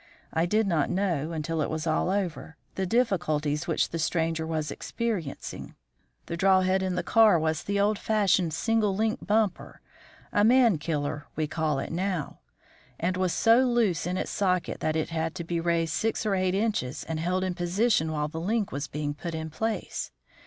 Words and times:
I 0.33 0.47
did 0.47 0.65
not 0.65 0.89
know, 0.89 1.31
until 1.31 1.61
all 1.61 1.69
was 1.69 1.85
over, 1.85 2.55
the 2.73 2.87
difficulties 2.87 3.67
which 3.67 3.89
the 3.89 3.99
stranger 3.99 4.47
was 4.47 4.71
experiencing. 4.71 5.75
The 6.25 6.35
drawhead 6.35 6.81
in 6.81 6.95
the 6.95 7.03
car 7.03 7.37
was 7.37 7.61
the 7.61 7.79
old 7.79 7.99
fashioned 7.99 8.51
single 8.51 8.95
link 8.95 9.23
bumper, 9.23 9.79
a 10.33 10.43
man 10.43 10.79
killer 10.79 11.27
we 11.35 11.45
call 11.45 11.77
it 11.77 11.91
now, 11.91 12.39
and 12.99 13.15
was 13.15 13.31
so 13.31 13.63
loose 13.63 14.07
in 14.07 14.17
its 14.17 14.31
socket 14.31 14.79
that 14.79 14.95
it 14.95 15.09
had 15.11 15.35
to 15.35 15.43
be 15.43 15.59
raised 15.59 15.93
six 15.93 16.25
or 16.25 16.33
eight 16.33 16.55
inches 16.55 17.03
and 17.03 17.19
held 17.19 17.43
in 17.43 17.53
position 17.53 18.11
while 18.11 18.27
the 18.27 18.41
link 18.41 18.71
was 18.71 18.87
being 18.87 19.13
put 19.13 19.35
in 19.35 19.51
place. 19.51 20.09